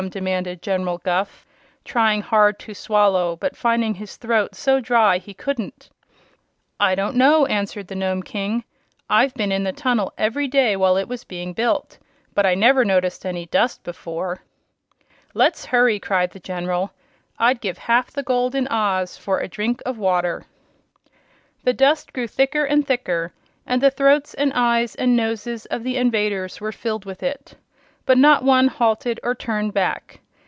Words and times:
demanded 0.09 0.63
General 0.63 0.97
Guph, 0.97 1.45
trying 1.85 2.23
hard 2.23 2.57
to 2.57 2.73
swallow 2.73 3.35
but 3.35 3.55
finding 3.55 3.93
his 3.93 4.15
throat 4.17 4.55
so 4.55 4.79
dry 4.79 5.19
he 5.19 5.31
couldn't. 5.35 5.91
"I 6.79 6.95
don't 6.95 7.15
know," 7.15 7.45
answered 7.45 7.87
the 7.87 7.93
Nome 7.93 8.23
King. 8.23 8.63
"I've 9.11 9.35
been 9.35 9.51
in 9.51 9.63
the 9.63 9.71
tunnel 9.71 10.11
every 10.17 10.47
day 10.47 10.75
while 10.75 10.97
it 10.97 11.07
was 11.07 11.23
being 11.23 11.53
built, 11.53 11.99
but 12.33 12.47
I 12.47 12.55
never 12.55 12.83
noticed 12.83 13.27
any 13.27 13.45
dust 13.45 13.83
before." 13.83 14.41
"Let's 15.35 15.65
hurry!" 15.67 15.99
cried 15.99 16.31
the 16.31 16.39
General. 16.39 16.91
"I'd 17.37 17.61
give 17.61 17.77
half 17.77 18.09
the 18.09 18.23
gold 18.23 18.55
in 18.55 18.67
Oz 18.69 19.17
for 19.19 19.37
a 19.39 19.47
drink 19.47 19.83
of 19.85 19.99
water." 19.99 20.47
The 21.63 21.73
dust 21.73 22.11
grew 22.11 22.27
thicker 22.27 22.63
and 22.65 22.87
thicker, 22.87 23.33
and 23.67 23.83
the 23.83 23.91
throats 23.91 24.33
and 24.33 24.51
eyes 24.55 24.95
and 24.95 25.15
noses 25.15 25.67
of 25.67 25.83
the 25.83 25.97
invaders 25.97 26.59
were 26.59 26.71
filled 26.71 27.05
with 27.05 27.21
it. 27.21 27.55
But 28.03 28.17
not 28.17 28.43
one 28.43 28.67
halted 28.67 29.19
or 29.21 29.35
turned 29.35 29.75
back. 29.75 30.19